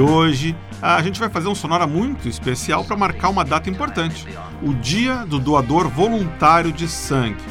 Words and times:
Hoje 0.00 0.56
a 0.80 1.02
gente 1.02 1.20
vai 1.20 1.28
fazer 1.28 1.48
um 1.48 1.54
sonora 1.54 1.86
muito 1.86 2.26
especial 2.26 2.84
para 2.84 2.96
marcar 2.96 3.28
uma 3.28 3.44
data 3.44 3.68
importante, 3.68 4.26
o 4.62 4.72
Dia 4.72 5.26
do 5.26 5.38
Doador 5.38 5.88
Voluntário 5.88 6.72
de 6.72 6.88
Sangue, 6.88 7.44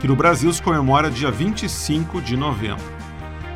que 0.00 0.08
no 0.08 0.16
Brasil 0.16 0.52
se 0.52 0.60
comemora 0.60 1.08
dia 1.08 1.30
25 1.30 2.20
de 2.20 2.36
novembro. 2.36 2.84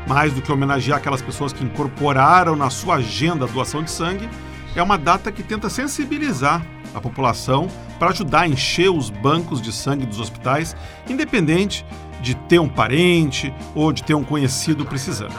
Mais 0.06 0.32
do 0.32 0.40
que 0.40 0.52
homenagear 0.52 0.98
aquelas 0.98 1.20
pessoas 1.20 1.52
que 1.52 1.64
incorporaram 1.64 2.54
na 2.54 2.70
sua 2.70 2.96
agenda 2.96 3.44
a 3.44 3.48
doação 3.48 3.82
de 3.82 3.90
sangue, 3.90 4.28
é 4.76 4.82
uma 4.82 4.96
data 4.96 5.32
que 5.32 5.42
tenta 5.42 5.68
sensibilizar 5.68 6.64
a 6.94 7.00
população 7.00 7.68
para 7.98 8.10
ajudar 8.10 8.42
a 8.42 8.48
encher 8.48 8.88
os 8.88 9.10
bancos 9.10 9.60
de 9.60 9.72
sangue 9.72 10.06
dos 10.06 10.20
hospitais, 10.20 10.76
independente 11.08 11.84
de 12.22 12.34
ter 12.34 12.60
um 12.60 12.68
parente 12.68 13.52
ou 13.74 13.92
de 13.92 14.02
ter 14.04 14.14
um 14.14 14.24
conhecido 14.24 14.84
precisando. 14.86 15.34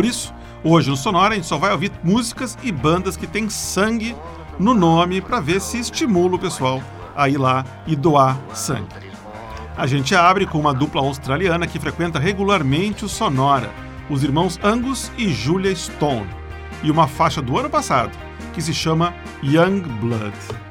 Por 0.00 0.06
isso, 0.06 0.32
hoje 0.64 0.88
no 0.88 0.96
Sonora 0.96 1.34
a 1.34 1.36
gente 1.36 1.46
só 1.46 1.58
vai 1.58 1.72
ouvir 1.72 1.92
músicas 2.02 2.56
e 2.62 2.72
bandas 2.72 3.18
que 3.18 3.26
têm 3.26 3.50
sangue 3.50 4.16
no 4.58 4.72
nome 4.72 5.20
para 5.20 5.40
ver 5.40 5.60
se 5.60 5.78
estimula 5.78 6.36
o 6.36 6.38
pessoal 6.38 6.82
a 7.14 7.28
ir 7.28 7.36
lá 7.36 7.66
e 7.86 7.94
doar 7.94 8.40
sangue. 8.54 8.88
A 9.76 9.86
gente 9.86 10.14
abre 10.14 10.46
com 10.46 10.58
uma 10.58 10.72
dupla 10.72 11.02
australiana 11.02 11.66
que 11.66 11.78
frequenta 11.78 12.18
regularmente 12.18 13.04
o 13.04 13.10
Sonora, 13.10 13.70
os 14.08 14.24
irmãos 14.24 14.58
Angus 14.62 15.12
e 15.18 15.28
Julia 15.28 15.76
Stone, 15.76 16.30
e 16.82 16.90
uma 16.90 17.06
faixa 17.06 17.42
do 17.42 17.58
ano 17.58 17.68
passado 17.68 18.16
que 18.54 18.62
se 18.62 18.72
chama 18.72 19.12
Young 19.42 19.82
Blood. 19.82 20.69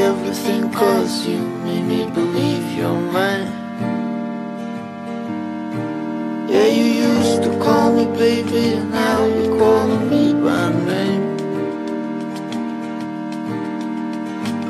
Everything 0.00 0.72
cause 0.72 1.26
you 1.26 1.38
made 1.38 1.82
me 1.82 2.10
believe 2.10 2.72
you're 2.72 3.00
mine. 3.12 3.52
Yeah, 6.48 6.66
you 6.66 6.84
used 6.84 7.42
to 7.42 7.58
call 7.58 7.92
me 7.92 8.06
baby, 8.16 8.74
and 8.74 8.90
now 8.90 9.26
you're 9.26 9.58
calling 9.58 10.08
me 10.08 10.32
by 10.32 10.72
name. 10.90 11.36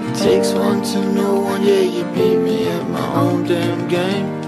It 0.08 0.16
takes 0.16 0.52
one 0.52 0.82
to 0.82 1.12
know 1.12 1.40
one, 1.40 1.62
yeah, 1.62 1.80
you 1.80 2.04
beat 2.14 2.38
me 2.38 2.68
at 2.68 2.88
my 2.88 3.14
own 3.14 3.44
damn 3.44 3.86
game. 3.88 4.39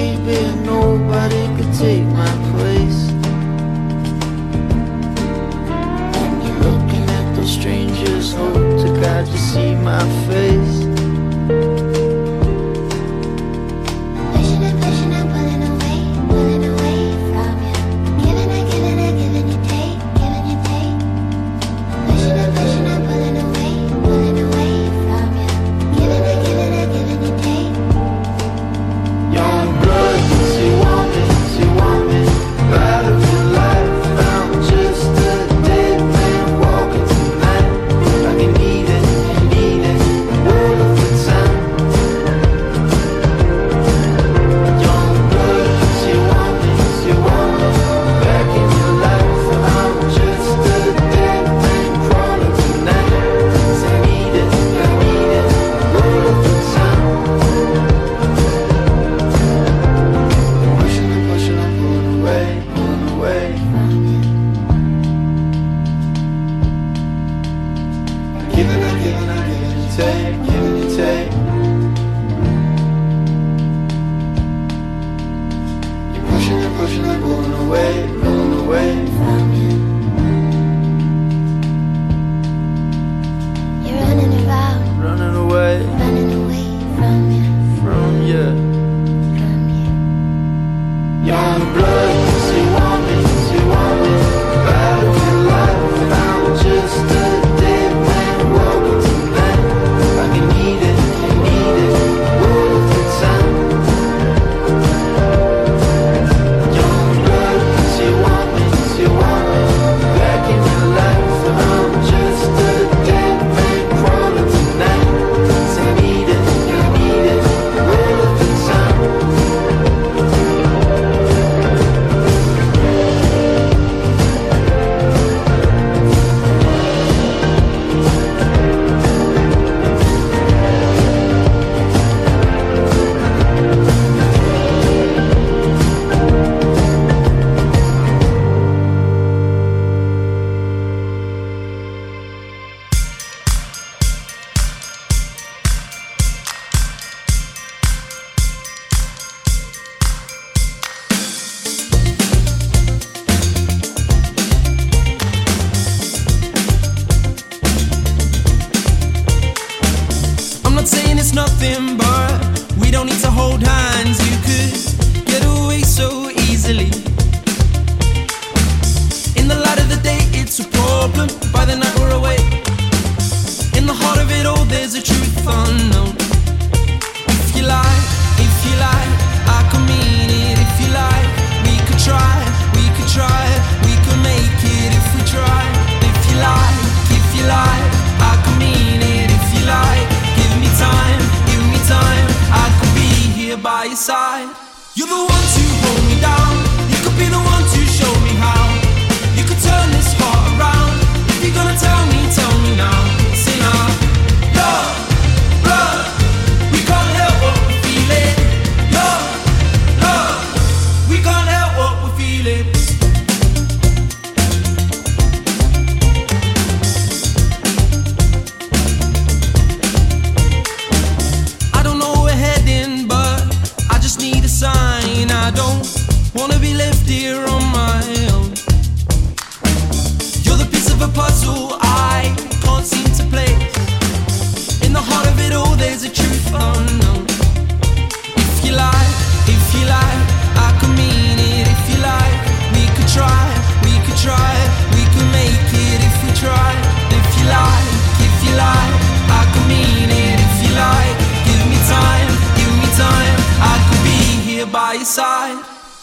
strange 0.00 0.64
nobody 0.64 1.44
could 1.56 1.72
take 1.74 2.04
my 2.20 2.32
place. 2.52 3.00
When 6.16 6.32
you're 6.44 6.62
looking 6.68 7.06
at 7.18 7.36
those 7.36 7.52
strangers 7.58 8.32
Hope 8.32 8.70
to 8.82 8.88
God 9.00 9.28
you 9.28 9.38
see 9.50 9.74
my 9.74 10.04
face. 10.26 10.69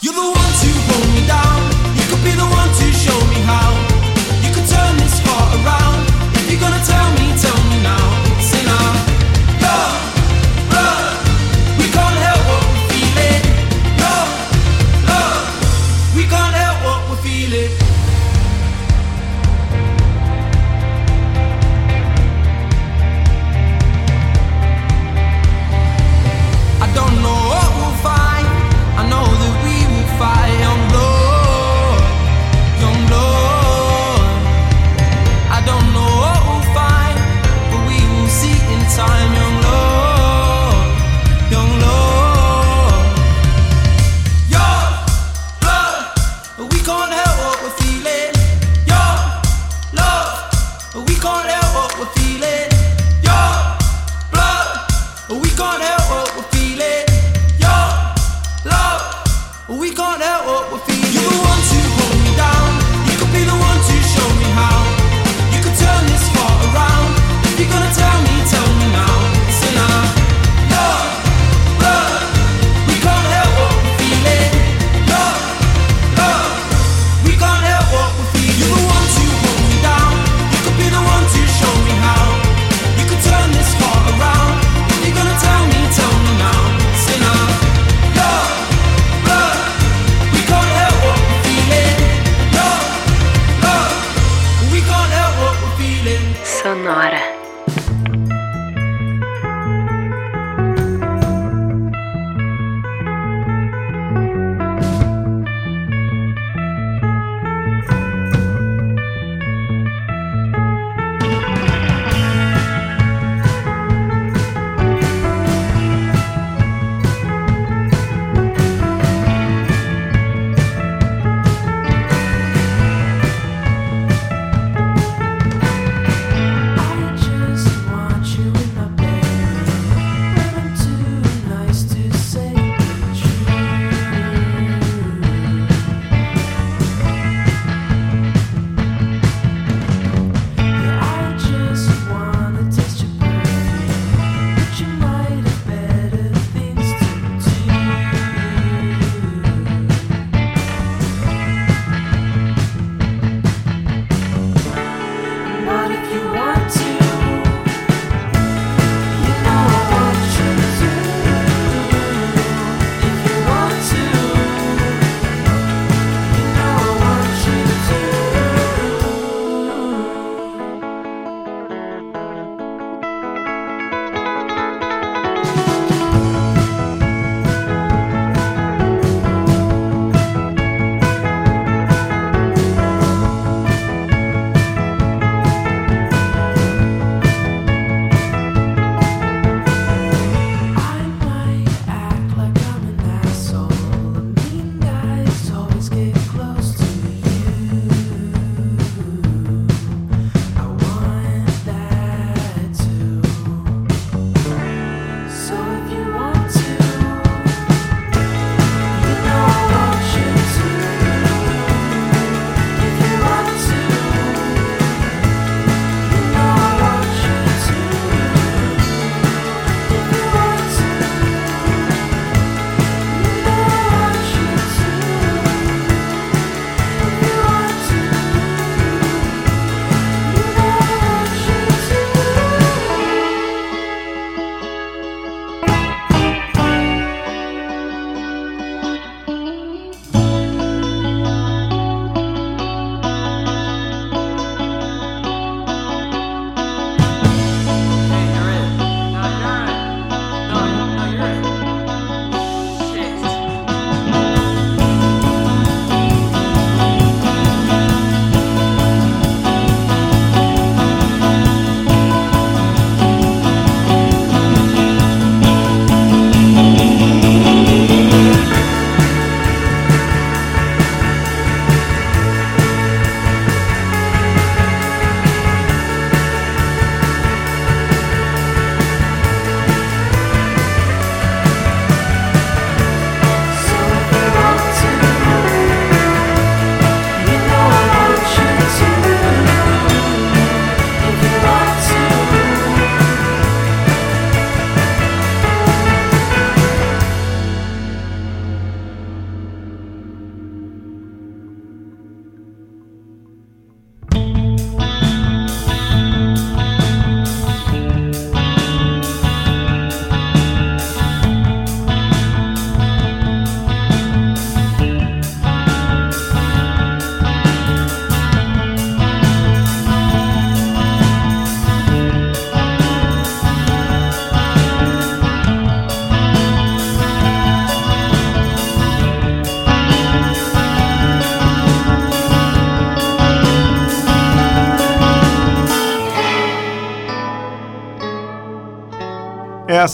You're 0.02 0.14
the 0.14 0.22
ones 0.22 0.64
who 0.64 0.72
hold 0.92 1.14
me 1.14 1.28
down. 1.28 1.57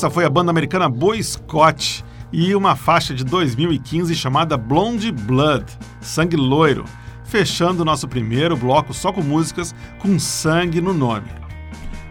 Essa 0.03 0.11
foi 0.11 0.25
a 0.25 0.29
banda 0.29 0.51
americana 0.51 0.89
Boy 0.89 1.23
Scott 1.23 2.03
e 2.29 2.53
uma 2.53 2.75
faixa 2.75 3.13
de 3.13 3.23
2015 3.23 4.13
chamada 4.13 4.57
Blonde 4.57 5.13
Blood, 5.13 5.63
Sangue 6.01 6.35
Loiro, 6.35 6.83
fechando 7.23 7.85
nosso 7.85 8.05
primeiro 8.05 8.57
bloco 8.57 8.93
só 8.93 9.13
com 9.13 9.21
músicas 9.21 9.73
com 9.99 10.19
sangue 10.19 10.81
no 10.81 10.93
nome. 10.93 11.29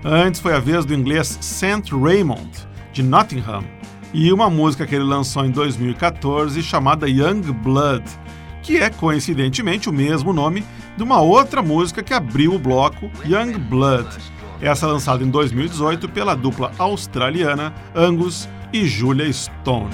Antes 0.02 0.40
foi 0.40 0.54
a 0.54 0.58
vez 0.58 0.86
do 0.86 0.94
inglês 0.94 1.36
St. 1.42 1.94
Raymond, 1.94 2.66
de 2.94 3.02
Nottingham, 3.02 3.62
e 4.14 4.32
uma 4.32 4.48
música 4.48 4.86
que 4.86 4.94
ele 4.94 5.04
lançou 5.04 5.44
em 5.44 5.50
2014 5.50 6.62
chamada 6.62 7.06
Young 7.06 7.42
Blood, 7.62 8.04
que 8.62 8.78
é 8.78 8.88
coincidentemente 8.88 9.90
o 9.90 9.92
mesmo 9.92 10.32
nome 10.32 10.64
de 10.96 11.02
uma 11.02 11.20
outra 11.20 11.60
música 11.60 12.02
que 12.02 12.14
abriu 12.14 12.54
o 12.54 12.58
bloco 12.58 13.10
Young 13.22 13.58
Blood, 13.58 14.08
essa 14.62 14.86
lançada 14.86 15.24
em 15.24 15.28
2018 15.28 16.08
pela 16.08 16.36
dupla 16.36 16.70
australiana 16.78 17.74
Angus 17.94 18.48
e 18.72 18.86
Julia 18.86 19.30
Stone. 19.32 19.90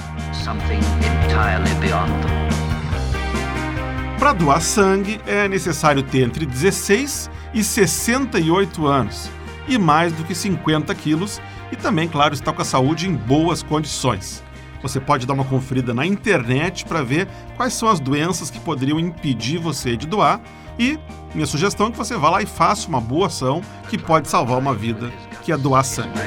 Para 4.19 4.33
doar 4.33 4.61
sangue 4.61 5.19
é 5.25 5.47
necessário 5.47 6.03
ter 6.03 6.21
entre 6.21 6.45
16 6.45 7.31
e 7.53 7.63
68 7.63 8.85
anos 8.85 9.29
e 9.67 9.77
mais 9.77 10.13
do 10.13 10.23
que 10.23 10.35
50 10.35 10.93
quilos 10.93 11.41
e 11.71 11.75
também, 11.75 12.07
claro, 12.07 12.33
estar 12.33 12.53
com 12.53 12.61
a 12.61 12.65
saúde 12.65 13.07
em 13.07 13.13
boas 13.13 13.63
condições. 13.63 14.43
Você 14.81 14.99
pode 14.99 15.25
dar 15.25 15.33
uma 15.33 15.43
conferida 15.43 15.93
na 15.93 16.05
internet 16.05 16.85
para 16.85 17.03
ver 17.03 17.27
quais 17.57 17.73
são 17.73 17.89
as 17.89 17.99
doenças 17.99 18.49
que 18.49 18.59
poderiam 18.59 18.99
impedir 18.99 19.57
você 19.57 19.97
de 19.97 20.07
doar 20.07 20.39
e 20.79 20.97
minha 21.35 21.45
sugestão 21.45 21.87
é 21.87 21.91
que 21.91 21.97
você 21.97 22.17
vá 22.17 22.29
lá 22.29 22.41
e 22.41 22.45
faça 22.45 22.87
uma 22.87 23.01
boa 23.01 23.27
ação 23.27 23.61
que 23.89 23.97
pode 23.97 24.29
salvar 24.29 24.57
uma 24.57 24.73
vida, 24.73 25.11
que 25.43 25.51
é 25.51 25.57
doar 25.57 25.83
sangue. 25.83 26.17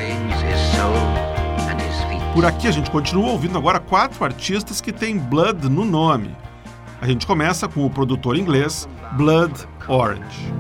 Por 2.35 2.47
aqui 2.47 2.69
a 2.69 2.71
gente 2.71 2.91
continua 2.91 3.31
ouvindo 3.31 3.59
agora 3.59 3.81
quatro 3.81 4.25
artistas 4.25 4.81
que 4.81 4.93
têm 4.93 5.19
Blood 5.19 5.69
no 5.69 5.85
nome. 5.85 6.37
A 7.01 7.07
gente 7.07 7.27
começa 7.27 7.67
com 7.67 7.85
o 7.85 7.91
produtor 7.91 8.37
inglês 8.37 8.89
Blood 9.17 9.53
Orange. 9.89 10.53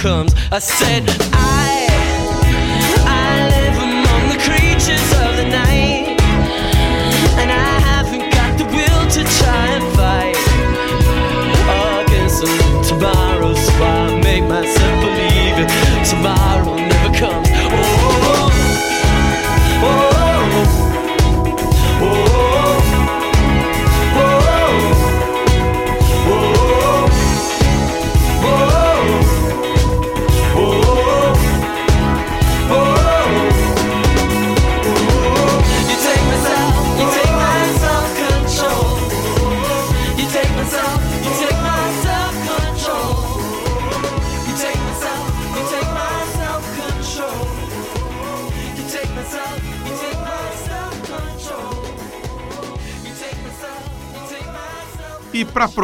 Comes. 0.00 0.34
I 0.50 0.58
said, 0.60 1.04
I, 1.34 1.49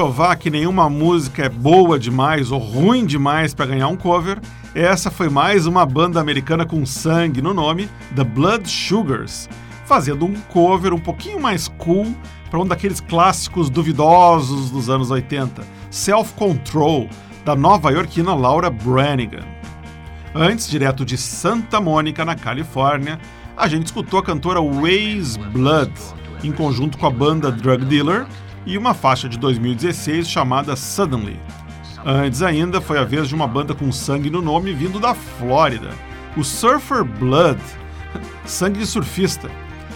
provar 0.07 0.37
que 0.37 0.51
nenhuma 0.51 0.89
música 0.89 1.47
é 1.47 1.49
boa 1.49 1.99
demais 1.99 2.53
ou 2.53 2.61
ruim 2.61 3.05
demais 3.05 3.53
para 3.53 3.67
ganhar 3.67 3.89
um 3.89 3.97
cover, 3.97 4.39
essa 4.73 5.11
foi 5.11 5.29
mais 5.29 5.67
uma 5.67 5.85
banda 5.85 6.21
americana 6.21 6.65
com 6.65 6.87
sangue 6.87 7.43
no 7.43 7.53
nome, 7.53 7.89
The 8.15 8.23
Blood 8.23 8.71
Sugars, 8.71 9.49
fazendo 9.85 10.25
um 10.25 10.35
cover 10.35 10.95
um 10.95 10.99
pouquinho 10.99 11.41
mais 11.41 11.67
cool 11.67 12.15
para 12.49 12.61
um 12.61 12.65
daqueles 12.65 13.01
clássicos 13.01 13.69
duvidosos 13.69 14.71
dos 14.71 14.89
anos 14.89 15.11
80, 15.11 15.67
Self 15.91 16.35
Control, 16.35 17.09
da 17.45 17.57
nova-iorquina 17.57 18.33
Laura 18.33 18.71
Branigan. 18.71 19.45
Antes, 20.33 20.69
direto 20.69 21.05
de 21.05 21.19
Santa 21.19 21.81
Mônica, 21.81 22.25
na 22.25 22.37
Califórnia, 22.37 23.19
a 23.57 23.67
gente 23.67 23.87
escutou 23.87 24.21
a 24.21 24.23
cantora 24.23 24.61
Waze 24.63 25.37
Blood, 25.53 25.93
em 26.45 26.53
conjunto 26.53 26.97
com 26.97 27.07
a 27.07 27.11
banda 27.11 27.51
Drug 27.51 27.85
Dealer, 27.87 28.25
e 28.67 28.77
uma 28.77 28.93
faixa 28.93 29.29
de 29.29 29.39
2016 29.39 30.29
chamada 30.29 30.75
Suddenly. 30.75 31.39
Antes 32.05 32.43
ainda, 32.43 32.81
foi 32.81 32.99
a 32.99 33.05
vez 33.05 33.29
de 33.29 33.35
uma 33.35 33.47
banda 33.47 33.75
com 33.75 33.91
sangue 33.93 34.29
no 34.29 34.43
nome 34.43 34.73
vindo 34.73 34.99
da 34.99 35.15
Flórida, 35.15 35.91
o 36.37 36.45
Surfer 36.45 37.05
Blood, 37.05 37.61
sangue 38.45 38.81
de 38.81 38.87
surfista, 38.87 39.49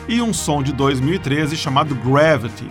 e 0.09 0.23
um 0.23 0.33
som 0.33 0.63
de 0.63 0.73
2013 0.73 1.57
chamado 1.57 1.95
Gravity. 1.97 2.69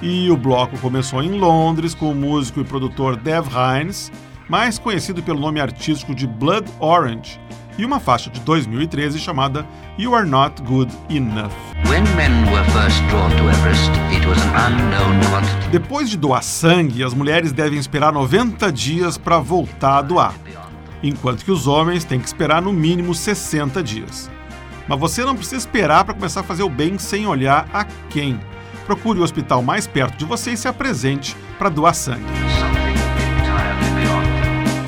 E 0.00 0.30
o 0.30 0.36
bloco 0.36 0.78
começou 0.78 1.22
em 1.22 1.38
Londres 1.38 1.94
com 1.94 2.10
o 2.10 2.14
músico 2.14 2.60
e 2.60 2.64
produtor 2.64 3.16
Dev 3.16 3.46
Hines, 3.48 4.12
mais 4.48 4.78
conhecido 4.78 5.22
pelo 5.22 5.40
nome 5.40 5.60
artístico 5.60 6.14
de 6.14 6.26
Blood 6.26 6.70
Orange, 6.78 7.40
e 7.78 7.84
uma 7.84 8.00
faixa 8.00 8.30
de 8.30 8.40
2013 8.40 9.18
chamada 9.18 9.66
You 9.98 10.14
Are 10.14 10.28
Not 10.28 10.62
Good 10.62 10.92
Enough. 11.10 11.52
Depois 15.70 16.08
de 16.08 16.16
doar 16.16 16.42
sangue, 16.42 17.02
as 17.02 17.12
mulheres 17.12 17.52
devem 17.52 17.78
esperar 17.78 18.12
90 18.12 18.72
dias 18.72 19.18
para 19.18 19.38
voltar 19.38 19.98
a 19.98 20.02
doar, 20.02 20.34
enquanto 21.02 21.44
que 21.44 21.50
os 21.50 21.66
homens 21.66 22.04
têm 22.04 22.20
que 22.20 22.26
esperar 22.26 22.62
no 22.62 22.72
mínimo 22.72 23.14
60 23.14 23.82
dias. 23.82 24.30
Mas 24.88 24.98
você 24.98 25.24
não 25.24 25.34
precisa 25.34 25.56
esperar 25.56 26.04
para 26.04 26.14
começar 26.14 26.40
a 26.40 26.44
fazer 26.44 26.62
o 26.62 26.70
bem 26.70 26.98
sem 26.98 27.26
olhar 27.26 27.68
a 27.72 27.84
quem. 28.08 28.40
Procure 28.86 29.18
o 29.18 29.22
hospital 29.22 29.60
mais 29.62 29.86
perto 29.86 30.16
de 30.16 30.24
você 30.24 30.52
e 30.52 30.56
se 30.56 30.68
apresente 30.68 31.36
para 31.58 31.68
doar 31.68 31.94
sangue. 31.94 32.24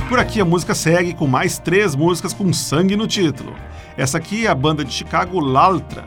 Por 0.08 0.18
aqui 0.18 0.40
a 0.40 0.44
música 0.44 0.74
segue 0.74 1.12
com 1.12 1.26
mais 1.26 1.58
três 1.58 1.94
músicas 1.94 2.32
com 2.32 2.52
sangue 2.52 2.96
no 2.96 3.06
título. 3.06 3.54
Essa 3.96 4.18
aqui 4.18 4.46
é 4.46 4.48
a 4.48 4.54
banda 4.54 4.84
de 4.84 4.92
Chicago 4.92 5.40
Laltra 5.40 6.04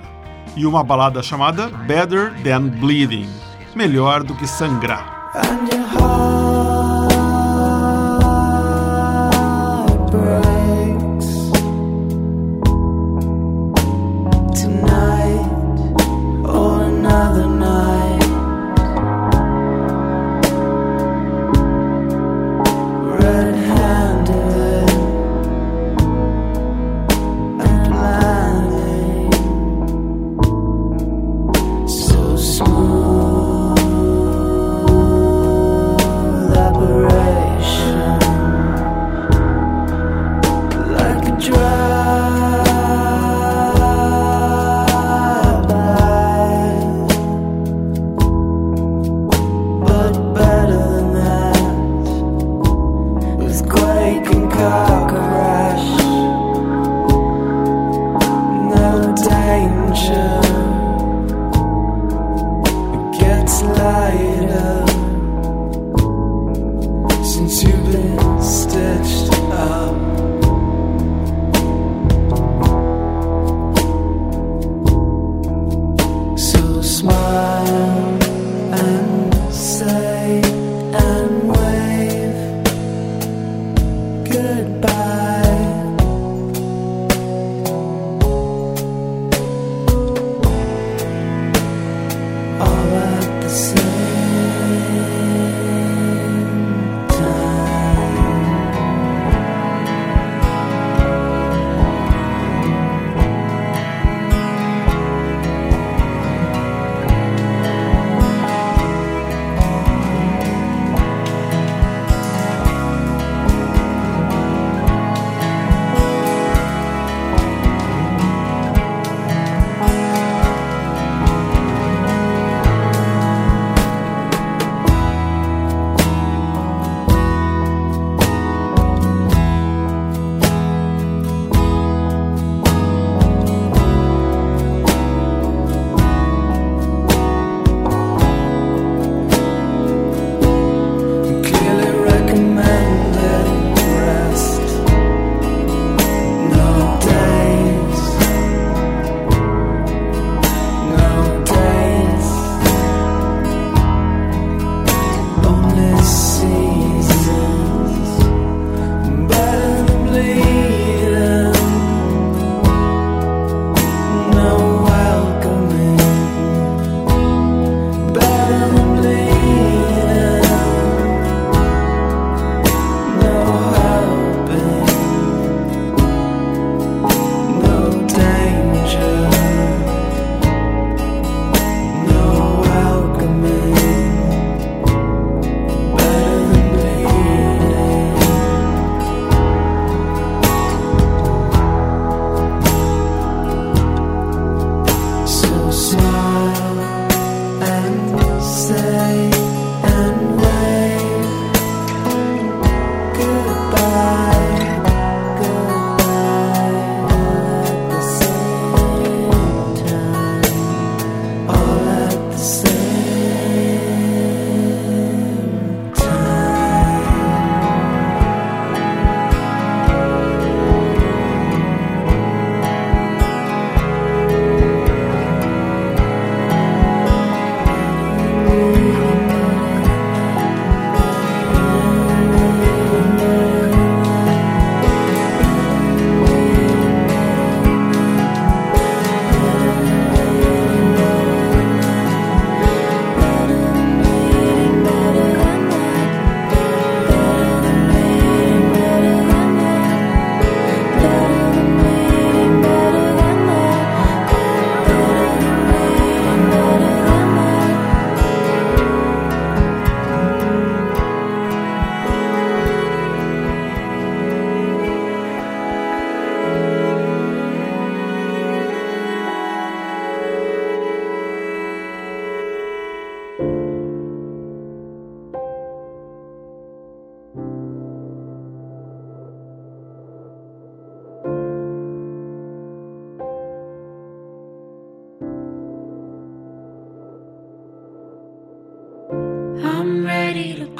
e 0.55 0.65
uma 0.65 0.83
balada 0.83 1.21
chamada 1.21 1.67
Better 1.67 2.33
Than 2.41 2.69
Bleeding 2.69 3.50
melhor 3.75 4.23
do 4.23 4.35
que 4.35 4.47
sangrar. 4.47 5.31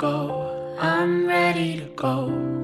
Go. 0.02 0.76
I'm 0.80 1.28
ready 1.28 1.78
to 1.78 1.86
go. 1.96 2.16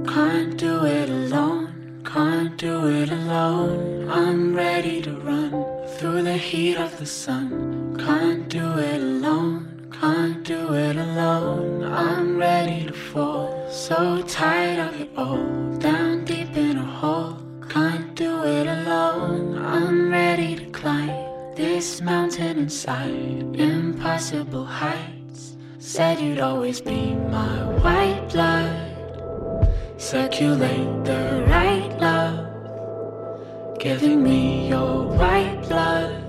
Can't 0.08 0.58
do 0.58 0.86
it 0.86 1.10
alone. 1.10 2.02
Can't 2.04 2.58
do 2.58 2.88
it 2.88 3.12
alone. 3.12 4.10
I'm 4.10 4.56
ready 4.56 5.02
to 5.04 5.12
run 5.12 5.52
through 5.98 6.24
the 6.24 6.38
heat 6.38 6.78
of 6.78 6.98
the 6.98 7.06
sun. 7.06 7.96
Can't 8.00 8.50
do 8.50 8.80
it 8.80 9.02
alone. 9.02 9.90
Can't 9.92 10.44
do 10.44 10.74
it 10.74 10.96
alone. 10.96 11.84
I'm 11.84 12.38
ready 12.38 12.88
to 12.88 12.94
fall. 12.94 13.70
So 13.70 14.24
tired 14.24 14.80
of 14.80 15.00
it 15.00 15.10
all. 15.16 15.46
Down 15.78 16.26
deep 16.26 16.58
in 16.58 16.78
a 16.78 16.90
hole. 17.00 17.38
Can't 17.70 18.16
do 18.16 18.44
it 18.44 18.66
alone. 18.66 19.58
I'm 19.60 20.10
ready 20.10 20.56
to 20.56 20.66
climb 20.72 21.16
this 21.56 22.02
mountain 22.02 22.58
inside. 22.58 23.56
Impossible 23.56 24.66
heights. 24.66 25.17
Said 25.98 26.20
you'd 26.20 26.40
always 26.40 26.80
be 26.80 27.16
my 27.16 27.58
white 27.82 28.30
blood. 28.32 28.70
Circulate 29.98 31.04
the 31.04 31.44
right 31.48 31.90
love. 32.00 33.80
Giving 33.80 34.22
me 34.22 34.70
your 34.70 35.08
white 35.08 35.60
blood. 35.68 36.22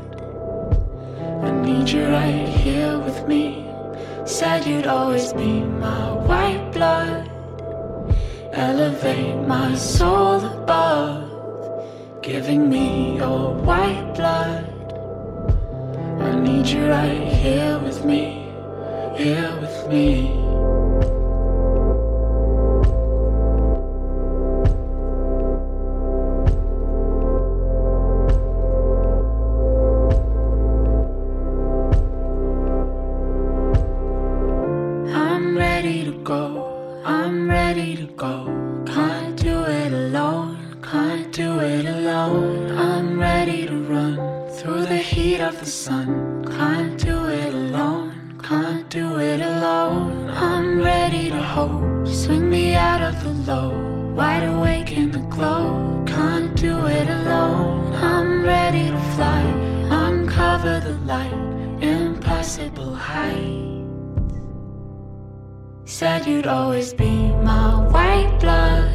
I 1.44 1.50
need 1.50 1.86
you 1.90 2.06
right 2.06 2.48
here 2.48 2.98
with 2.98 3.28
me. 3.28 3.70
Said 4.24 4.64
you'd 4.64 4.86
always 4.86 5.34
be 5.34 5.60
my 5.60 6.12
white 6.14 6.72
blood. 6.72 7.28
Elevate 8.54 9.46
my 9.46 9.74
soul 9.74 10.46
above. 10.46 12.22
Giving 12.22 12.70
me 12.70 13.18
your 13.18 13.52
white 13.52 14.14
blood. 14.14 14.64
I 16.22 16.40
need 16.40 16.66
you 16.68 16.88
right 16.88 17.28
here 17.28 17.78
with 17.80 18.02
me. 18.06 18.37
Here 19.18 19.50
with 19.60 19.88
me. 19.88 20.37
Said 65.90 66.26
you'd 66.26 66.46
always 66.46 66.92
be 66.92 67.32
my 67.42 67.80
white 67.88 68.36
blood. 68.40 68.92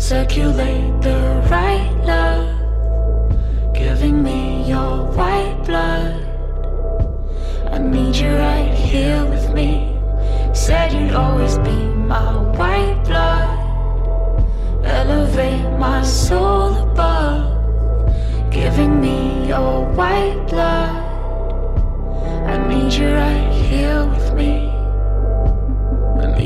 Circulate 0.00 1.02
the 1.02 1.44
right 1.50 1.90
love. 2.06 3.74
Giving 3.74 4.22
me 4.22 4.68
your 4.68 5.04
white 5.16 5.60
blood. 5.66 6.14
I 7.72 7.78
need 7.78 8.14
you 8.14 8.36
right 8.36 8.72
here 8.72 9.26
with 9.26 9.52
me. 9.52 9.98
Said 10.54 10.92
you'd 10.92 11.12
always 11.12 11.58
be 11.58 11.76
my 12.06 12.36
white 12.56 13.02
blood. 13.04 13.58
Elevate 14.84 15.76
my 15.76 16.04
soul 16.04 16.88
above. 16.88 17.50
Giving 18.52 19.00
me 19.00 19.48
your 19.48 19.86
white 19.86 20.46
blood. 20.48 21.02
I 22.46 22.64
need 22.68 22.92
you 22.92 23.12
right 23.12 23.52
here 23.52 24.06
with 24.06 24.34
me. 24.34 24.63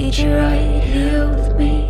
Need 0.09 0.16
you 0.16 0.36
right 0.36 0.82
here 0.82 1.28
with 1.28 1.54
me, 1.59 1.88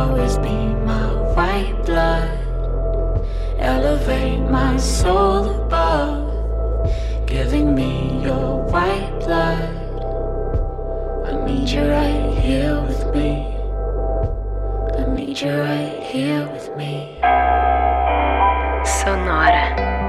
always 0.00 0.38
be 0.38 0.56
my 0.88 1.08
white 1.36 1.76
blood. 1.84 2.28
Elevate 3.58 4.40
my 4.50 4.76
soul 4.78 5.44
above. 5.64 7.26
Giving 7.26 7.74
me 7.74 8.22
your 8.22 8.62
white 8.72 9.12
blood. 9.20 9.62
I 11.28 11.32
need 11.44 11.68
you 11.68 11.84
right 11.98 12.38
here 12.38 12.80
with 12.88 13.14
me. 13.14 13.32
I 14.98 15.04
need 15.14 15.38
you 15.38 15.54
right 15.68 16.00
here 16.12 16.48
with 16.48 16.74
me. 16.76 17.18
Sonora. 18.84 19.99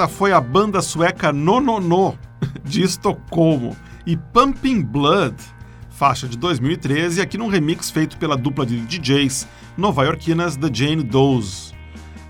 Essa 0.00 0.08
foi 0.08 0.32
a 0.32 0.40
banda 0.40 0.80
sueca 0.80 1.30
Nonono, 1.30 2.18
de 2.64 2.82
Estocolmo, 2.82 3.76
e 4.06 4.16
Pumping 4.16 4.80
Blood, 4.80 5.36
faixa 5.90 6.26
de 6.26 6.38
2013, 6.38 7.20
aqui 7.20 7.36
num 7.36 7.48
remix 7.48 7.90
feito 7.90 8.16
pela 8.16 8.34
dupla 8.34 8.64
de 8.64 8.80
DJs 8.80 9.46
nova-iorquinas 9.76 10.56
The 10.56 10.70
Jane 10.72 11.02
Does. 11.02 11.74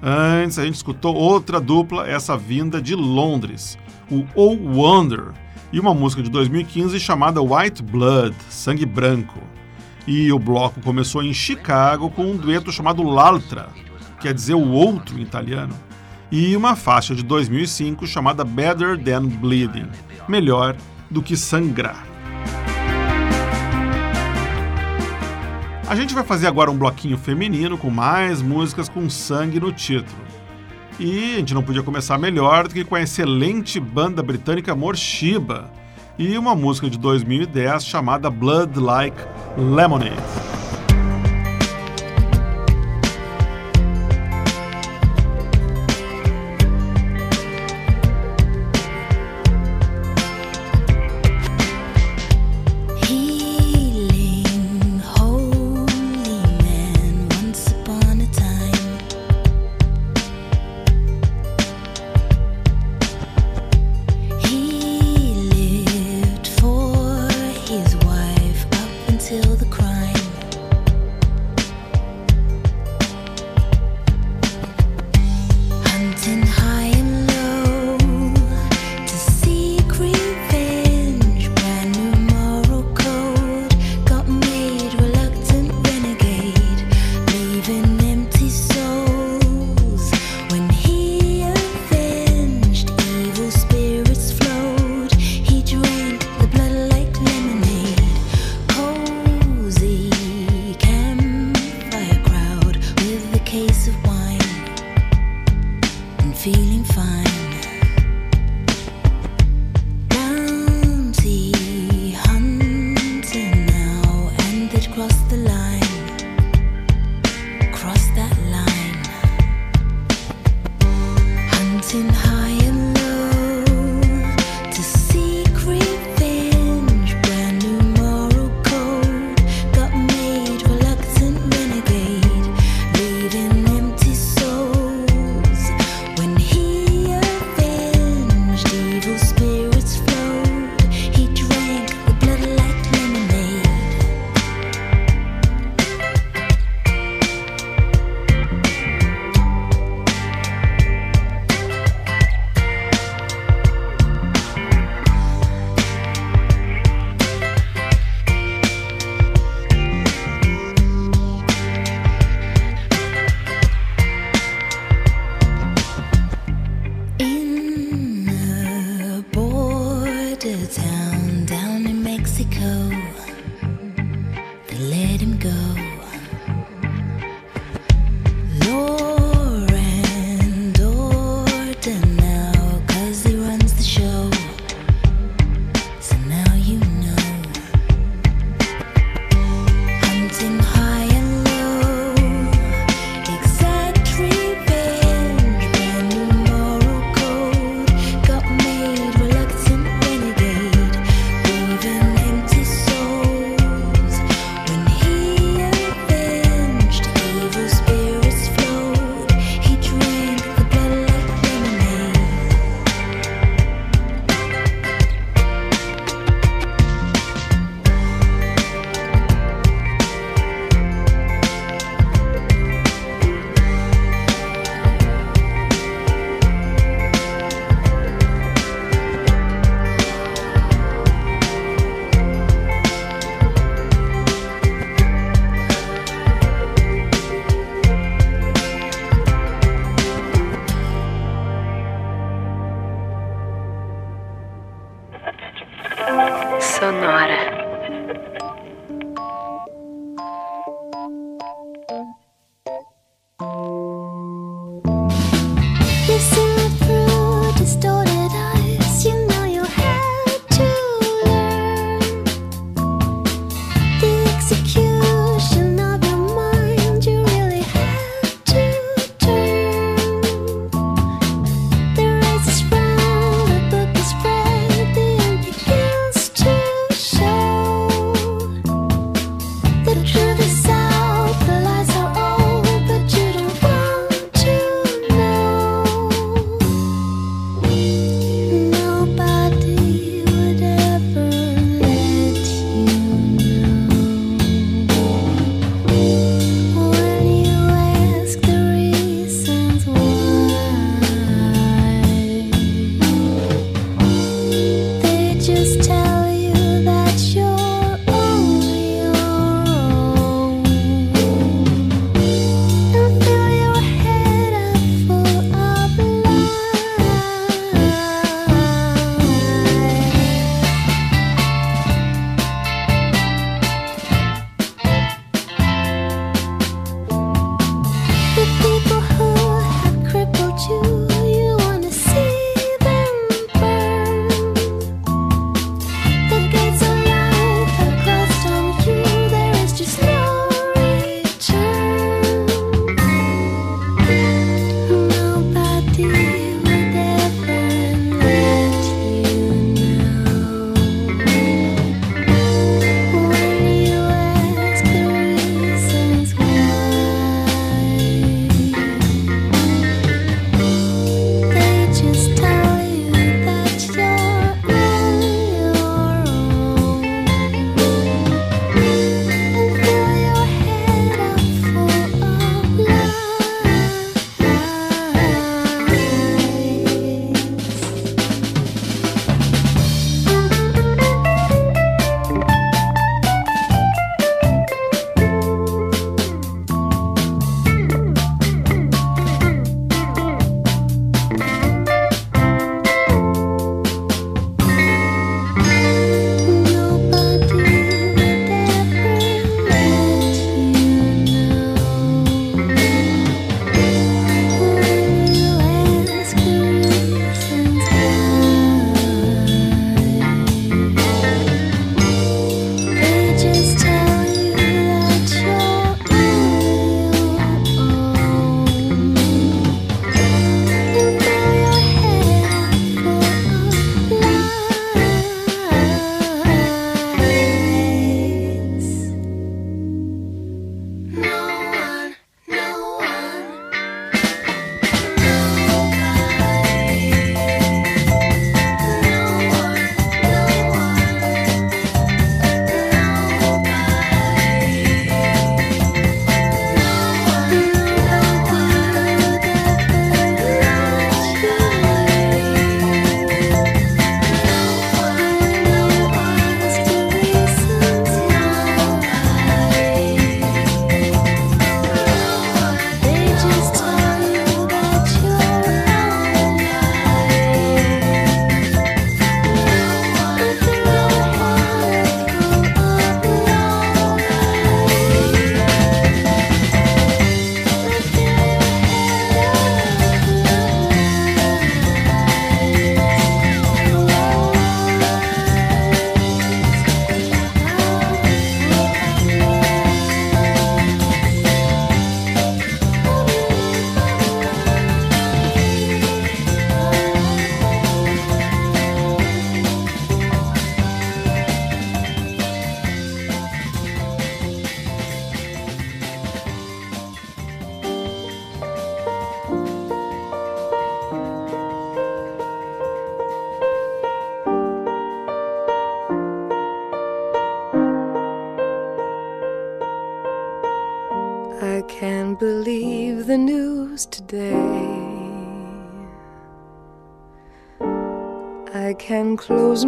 Antes 0.02 0.58
a 0.58 0.64
gente 0.64 0.74
escutou 0.74 1.14
outra 1.14 1.60
dupla, 1.60 2.08
essa 2.10 2.36
vinda 2.36 2.82
de 2.82 2.96
Londres, 2.96 3.78
o 4.10 4.26
Oh 4.34 4.56
Wonder, 4.56 5.28
e 5.72 5.78
uma 5.78 5.94
música 5.94 6.24
de 6.24 6.28
2015 6.28 6.98
chamada 6.98 7.40
White 7.40 7.84
Blood, 7.84 8.34
Sangue 8.48 8.84
Branco. 8.84 9.40
E 10.08 10.32
o 10.32 10.40
bloco 10.40 10.80
começou 10.80 11.22
em 11.22 11.32
Chicago 11.32 12.10
com 12.10 12.32
um 12.32 12.36
dueto 12.36 12.72
chamado 12.72 13.04
L'Altra, 13.04 13.68
quer 14.20 14.34
dizer 14.34 14.54
o 14.54 14.72
outro 14.72 15.16
em 15.16 15.22
italiano, 15.22 15.72
e 16.30 16.56
uma 16.56 16.76
faixa 16.76 17.14
de 17.14 17.22
2005 17.22 18.06
chamada 18.06 18.44
Better 18.44 18.98
Than 19.02 19.26
Bleeding, 19.26 19.88
melhor 20.28 20.76
do 21.10 21.22
que 21.22 21.36
sangrar. 21.36 22.06
A 25.88 25.96
gente 25.96 26.14
vai 26.14 26.22
fazer 26.22 26.46
agora 26.46 26.70
um 26.70 26.78
bloquinho 26.78 27.18
feminino 27.18 27.76
com 27.76 27.90
mais 27.90 28.40
músicas 28.40 28.88
com 28.88 29.10
sangue 29.10 29.58
no 29.58 29.72
título. 29.72 30.22
E 31.00 31.34
a 31.34 31.38
gente 31.38 31.52
não 31.52 31.64
podia 31.64 31.82
começar 31.82 32.16
melhor 32.16 32.68
do 32.68 32.74
que 32.74 32.84
com 32.84 32.94
a 32.94 33.02
excelente 33.02 33.80
banda 33.80 34.22
britânica 34.22 34.76
Morshiba 34.76 35.68
e 36.16 36.38
uma 36.38 36.54
música 36.54 36.88
de 36.88 36.98
2010 36.98 37.84
chamada 37.84 38.30
Blood 38.30 38.78
Like 38.78 39.16
Lemonade. 39.56 40.49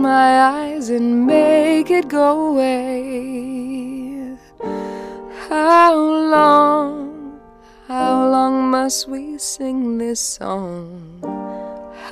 My 0.03 0.43
eyes 0.43 0.91
and 0.91 1.27
make 1.27 1.89
it 1.89 2.09
go 2.09 2.49
away. 2.51 4.37
How 5.49 5.95
long, 5.95 7.41
how 7.87 8.29
long 8.29 8.69
must 8.69 9.07
we 9.09 9.39
sing 9.39 9.99
this 9.99 10.19
song? 10.21 11.21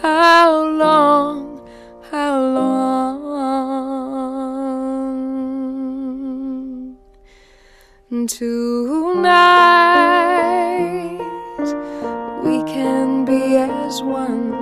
How 0.02 0.62
long, 0.62 1.68
how 2.12 2.38
long? 2.40 2.90
Tonight 8.28 8.78
we 12.44 12.62
can 12.72 13.24
be 13.24 13.56
as 13.56 14.00
one 14.02 14.59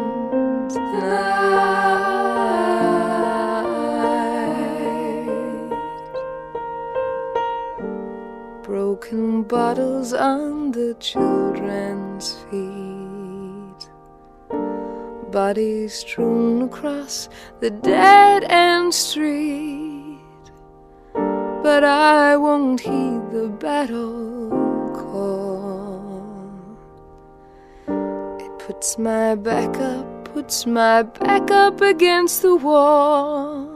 Broken 9.09 9.43
bottles 9.45 10.13
on 10.13 10.71
the 10.73 10.95
children's 11.01 12.35
feet, 12.51 13.89
bodies 15.31 15.95
strewn 15.95 16.63
across 16.63 17.31
the 17.61 17.71
dead 17.71 18.45
end 18.51 18.93
street. 18.93 20.21
But 21.15 21.85
I 21.85 22.37
won't 22.37 22.81
heed 22.81 23.31
the 23.31 23.49
battle 23.49 24.51
call. 24.95 26.23
It 28.39 28.59
puts 28.59 28.99
my 28.99 29.37
back 29.37 29.75
up, 29.79 30.35
puts 30.35 30.67
my 30.67 31.03
back 31.03 31.51
up 31.51 31.81
against 31.81 32.43
the 32.43 32.57
wall. 32.57 33.71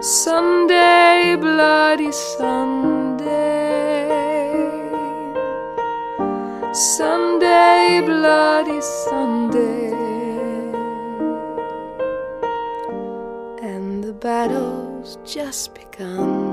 Sunday, 0.00 1.36
bloody 1.40 2.12
Sunday. 2.12 3.05
Sunday, 6.76 8.02
bloody 8.04 8.82
Sunday. 8.82 9.92
And 13.62 14.04
the 14.04 14.12
battle's 14.12 15.16
just 15.24 15.74
begun. 15.74 16.44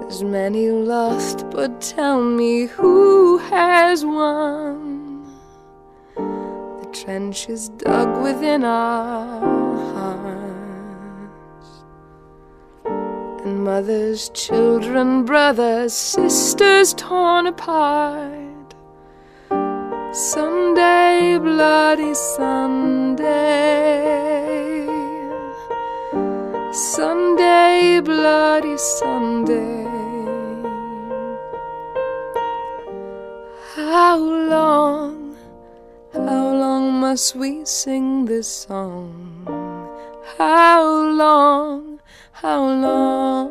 There's 0.00 0.24
many 0.24 0.68
lost, 0.70 1.48
but 1.50 1.80
tell 1.80 2.20
me 2.20 2.66
who 2.66 3.38
has 3.38 4.04
won? 4.04 5.32
The 6.16 6.88
trench 6.92 7.48
is 7.48 7.68
dug 7.68 8.20
within 8.20 8.64
our 8.64 9.63
mothers, 13.64 14.28
children, 14.34 15.24
brothers, 15.24 15.94
sisters 15.94 16.92
torn 16.94 17.46
apart. 17.46 18.74
Sunday, 20.12 21.38
bloody 21.40 22.12
Sunday. 22.12 23.24
Sunday, 26.72 28.00
bloody 28.04 28.76
Sunday. 28.76 29.84
How 33.76 34.18
long, 34.18 35.36
how 36.12 36.52
long 36.64 37.00
must 37.00 37.34
we 37.34 37.64
sing 37.64 38.26
this 38.26 38.46
song? 38.46 39.08
How 40.36 40.84
long, 41.24 41.93
how 42.44 42.60
long? 42.60 43.48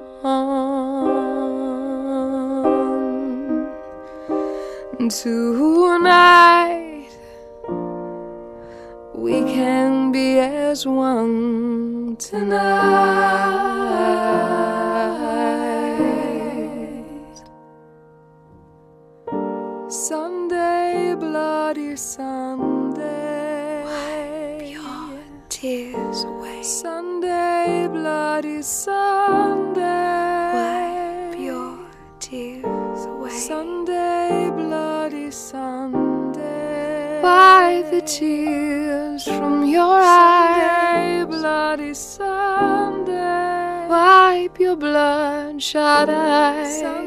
Tonight 5.09 7.09
we 9.15 9.41
can 9.55 10.11
be 10.11 10.37
as 10.39 10.85
one 10.85 12.15
tonight. 12.17 12.59
Sunday, 19.89 21.15
bloody 21.19 21.95
Sunday. 21.95 23.01
Your. 24.71 25.19
Sunday, 26.63 27.89
bloody 27.91 28.61
Sunday. 28.61 29.81
Wipe 30.53 31.37
your 31.37 31.77
tears 32.21 33.05
away. 33.05 33.31
Sunday, 33.31 34.49
bloody 34.55 35.29
Sunday. 35.29 37.19
Wipe 37.21 37.91
the 37.91 38.01
tears 38.01 39.25
from 39.25 39.65
your 39.65 39.99
eyes. 39.99 41.25
bloody 41.25 41.93
Sunday. 41.93 43.87
Wipe 43.89 44.57
your 44.57 44.77
bloodshot 44.77 46.07
eyes. 46.07 47.02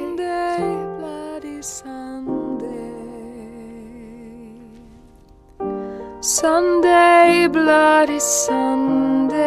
Sunday, 6.41 7.49
bloody 7.51 8.21
Sunday. 8.21 9.39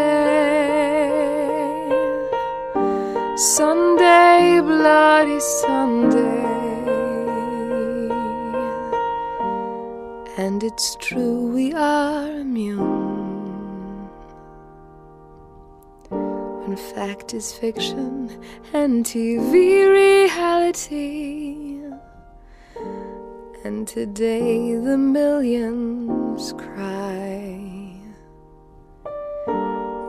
Sunday, 3.36 4.60
bloody 4.60 5.40
Sunday. 5.40 6.48
And 10.38 10.64
it's 10.64 10.96
true 10.96 11.52
we 11.54 11.74
are 11.74 12.32
immune. 12.32 14.10
When 16.10 16.76
fact 16.76 17.36
is 17.36 17.54
fiction 17.54 18.32
and 18.74 19.06
TV 19.06 19.54
reality. 19.94 21.84
And 23.64 23.88
today 23.88 24.74
the 24.76 24.98
millions 24.98 26.28
cry. 26.40 27.94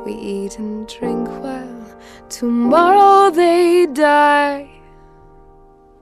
We 0.05 0.13
eat 0.15 0.59
and 0.59 0.87
drink 0.87 1.29
while 1.43 1.99
tomorrow 2.29 3.31
they 3.31 3.87
die. 3.87 4.71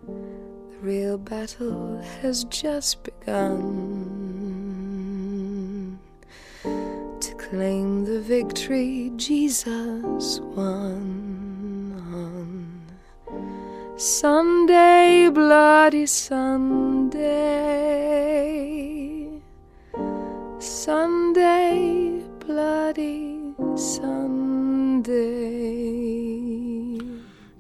The 0.07 0.79
real 0.83 1.17
battle 1.17 2.03
has 2.21 2.45
just 2.45 3.03
begun. 3.05 3.59
To 7.21 7.35
claim 7.35 8.05
the 8.05 8.21
victory 8.21 9.11
Jesus 9.17 10.41
won. 10.41 11.09
Sunday, 13.97 15.29
bloody 15.29 16.07
Sunday. 16.07 17.59
Sunday, 20.79 22.23
bloody 22.47 23.53
Sunday. 23.75 25.11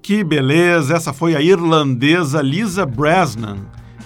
Que 0.00 0.22
beleza! 0.22 0.94
Essa 0.94 1.12
foi 1.12 1.34
a 1.34 1.40
irlandesa 1.40 2.40
Lisa 2.40 2.86
Brasnan 2.86 3.56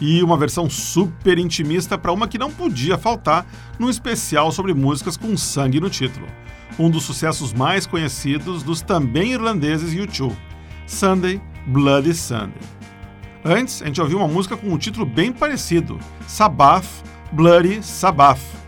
e 0.01 0.23
uma 0.23 0.39
versão 0.39 0.71
super 0.71 1.39
intimista 1.39 1.99
para 1.99 2.11
uma 2.11 2.27
que 2.27 2.39
não 2.39 2.51
podia 2.51 2.97
faltar 2.97 3.45
num 3.79 3.91
especial 3.91 4.51
sobre 4.51 4.73
músicas 4.73 5.19
com 5.19 5.37
sangue 5.37 5.79
no 5.79 5.91
título. 5.91 6.27
Um 6.79 6.89
dos 6.89 7.03
sucessos 7.03 7.53
mais 7.53 7.87
conhecidos 7.87 8.63
dos 8.63 8.81
também 8.81 9.33
irlandeses 9.33 9.93
U2, 9.93 10.33
Sunday, 10.87 11.39
Bloody 11.67 12.15
Sunday. 12.15 12.63
Antes, 13.45 13.83
a 13.83 13.87
gente 13.87 14.01
ouviu 14.01 14.17
uma 14.17 14.29
música 14.29 14.57
com 14.57 14.69
um 14.69 14.79
título 14.79 15.05
bem 15.05 15.31
parecido, 15.31 15.99
Sabbath, 16.27 16.87
Bloody 17.31 17.83
Sabbath. 17.83 18.62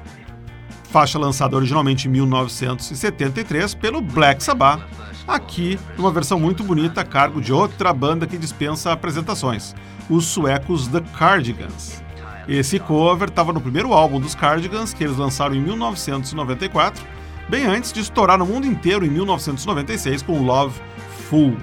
Faixa 0.95 1.19
lançada 1.19 1.57
originalmente 1.57 2.07
em 2.07 2.11
1973 2.13 3.75
pelo 3.75 4.01
Black 4.01 4.41
Sabbath, 4.41 4.81
aqui 5.27 5.77
numa 5.99 6.13
versão 6.13 6.39
muito 6.39 6.63
bonita 6.63 7.01
a 7.01 7.05
cargo 7.05 7.41
de 7.41 7.53
outra 7.53 7.93
banda 7.93 8.29
que 8.29 8.39
dispensa 8.39 8.93
apresentações, 8.93 9.75
os 10.09 10.25
suecos 10.25 10.87
The 10.87 11.01
Cardigans. 11.19 12.01
Esse 12.47 12.79
cover 12.79 13.29
estava 13.29 13.53
no 13.53 13.61
primeiro 13.61 13.93
álbum 13.93 14.21
dos 14.21 14.37
Cardigans, 14.37 14.95
que 14.95 15.03
eles 15.03 15.17
lançaram 15.17 15.57
em 15.57 15.61
1994, 15.61 17.05
bem 17.49 17.67
antes 17.67 17.93
de 17.93 17.99
estourar 17.99 18.39
no 18.39 18.47
mundo 18.47 18.65
inteiro 18.65 19.05
em 19.05 19.11
1996 19.11 20.23
com 20.23 20.45
Love 20.45 20.81
Fool. 21.29 21.57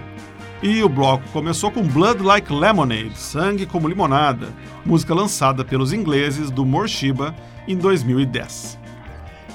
E 0.62 0.84
o 0.84 0.90
bloco 0.90 1.24
começou 1.32 1.72
com 1.72 1.88
Blood 1.88 2.22
Like 2.22 2.52
Lemonade, 2.52 3.18
Sangue 3.18 3.66
como 3.66 3.88
Limonada, 3.88 4.50
música 4.86 5.16
lançada 5.16 5.64
pelos 5.64 5.94
ingleses 5.94 6.52
do 6.52 6.66
Morshiba 6.66 7.34
em 7.66 7.78
2010. 7.78 8.81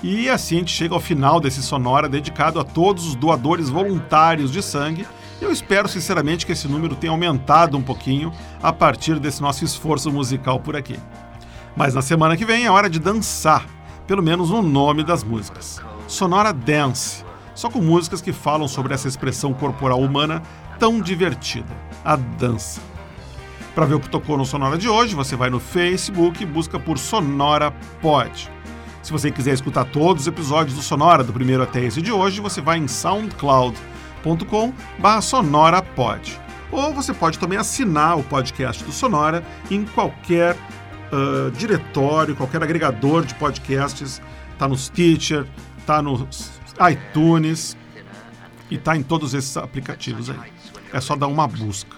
E 0.09 0.31
assim 0.31 0.55
a 0.55 0.59
gente 0.61 0.71
chega 0.71 0.95
ao 0.95 1.01
final 1.01 1.41
desse 1.41 1.61
sonora 1.61 2.09
dedicado 2.09 2.61
a 2.61 2.65
todos 2.65 3.09
os 3.09 3.17
doadores 3.17 3.69
voluntários 3.69 4.53
de 4.53 4.63
sangue. 4.63 5.05
Eu 5.41 5.51
espero 5.51 5.89
sinceramente 5.89 6.47
que 6.47 6.53
esse 6.53 6.69
número 6.69 6.95
tenha 6.95 7.11
aumentado 7.11 7.77
um 7.77 7.83
pouquinho 7.83 8.33
a 8.63 8.73
partir 8.73 9.19
desse 9.19 9.43
nosso 9.43 9.65
esforço 9.65 10.13
musical 10.13 10.61
por 10.61 10.77
aqui. 10.77 10.97
Mas 11.75 11.93
na 11.93 12.03
semana 12.03 12.37
que 12.37 12.45
vem 12.45 12.67
é 12.67 12.71
hora 12.71 12.89
de 12.89 13.01
dançar, 13.01 13.67
pelo 14.07 14.23
menos 14.23 14.51
no 14.51 14.63
nome 14.63 15.03
das 15.03 15.25
músicas. 15.25 15.83
Sonora 16.07 16.53
Dance, 16.53 17.25
só 17.53 17.69
com 17.69 17.81
músicas 17.81 18.23
que 18.23 18.33
falam 18.33 18.69
sobre 18.69 18.95
essa 18.95 19.09
expressão 19.09 19.53
corporal 19.53 20.01
humana 20.01 20.41
tão 20.79 21.01
divertida, 21.01 21.75
a 22.05 22.15
dança. 22.15 22.81
Para 23.75 23.87
ver 23.87 23.95
o 23.95 24.01
que 24.01 24.09
tocou 24.09 24.39
no 24.39 24.47
Sonora 24.47 24.79
de 24.79 24.89
hoje, 24.89 25.17
você 25.17 25.35
vai 25.35 25.51
no 25.51 25.59
Facebook 25.59 26.45
e 26.45 26.47
busca 26.47 26.79
por 26.79 26.97
Sonora 26.97 27.73
Pod. 28.01 28.55
Se 29.07 29.13
você 29.13 29.31
quiser 29.31 29.55
escutar 29.55 29.85
todos 29.85 30.23
os 30.23 30.27
episódios 30.27 30.75
do 30.75 30.83
Sonora, 30.83 31.23
do 31.23 31.33
primeiro 31.33 31.63
até 31.63 31.81
esse 31.81 32.03
de 32.03 32.11
hoje, 32.11 32.41
você 32.41 32.61
vai 32.61 32.77
em 32.77 32.89
soundcloud.com 32.89 34.75
sonorapod. 35.23 36.41
Ou 36.73 36.93
você 36.93 37.15
pode 37.15 37.39
também 37.39 37.57
assinar 37.57 38.19
o 38.19 38.25
podcast 38.25 38.83
do 38.83 38.91
Sonora 38.91 39.45
em 39.71 39.85
qualquer 39.85 40.57
uh, 40.57 41.53
diretório, 41.53 42.35
qualquer 42.35 42.61
agregador 42.61 43.25
de 43.25 43.33
podcasts. 43.37 44.21
Está 44.53 44.67
no 44.67 44.77
Stitcher, 44.77 45.47
está 45.79 46.03
no 46.03 46.29
iTunes 46.91 47.77
e 48.69 48.75
está 48.75 48.97
em 48.97 49.05
todos 49.05 49.35
esses 49.35 49.57
aplicativos 49.57 50.31
aí. 50.31 50.53
É 50.93 51.01
só 51.01 51.15
dar 51.15 51.29
uma 51.29 51.47
busca. 51.47 51.97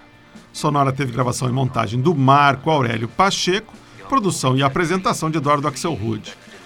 Sonora 0.52 0.92
teve 0.92 1.11
gravação 1.11 1.48
e 1.48 1.52
montagem 1.52 2.02
do 2.02 2.14
Marco 2.14 2.70
Aurélio 2.70 3.09
Pacheco, 3.09 3.72
produção 4.11 4.54
e 4.59 4.62
apresentação 4.62 5.30
de 5.30 5.38
Eduardo 5.38 5.66
Axel 5.66 5.94
Rude. 5.94 6.36